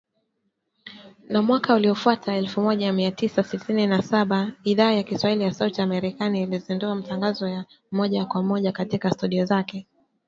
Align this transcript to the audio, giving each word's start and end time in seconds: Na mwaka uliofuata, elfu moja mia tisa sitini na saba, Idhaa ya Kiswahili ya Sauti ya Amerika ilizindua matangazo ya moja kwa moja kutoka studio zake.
Na 1.29 1.41
mwaka 1.41 1.75
uliofuata, 1.75 2.33
elfu 2.35 2.61
moja 2.61 2.93
mia 2.93 3.11
tisa 3.11 3.43
sitini 3.43 3.87
na 3.87 4.01
saba, 4.01 4.51
Idhaa 4.63 4.91
ya 4.91 5.03
Kiswahili 5.03 5.43
ya 5.43 5.53
Sauti 5.53 5.81
ya 5.81 5.83
Amerika 5.83 6.25
ilizindua 6.27 6.95
matangazo 6.95 7.47
ya 7.47 7.65
moja 7.91 8.25
kwa 8.25 8.43
moja 8.43 8.71
kutoka 8.71 9.11
studio 9.11 9.45
zake. 9.45 9.87